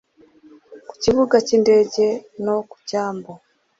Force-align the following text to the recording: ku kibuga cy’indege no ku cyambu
ku 0.87 0.93
kibuga 1.03 1.35
cy’indege 1.45 2.05
no 2.43 2.55
ku 2.69 2.77
cyambu 2.87 3.31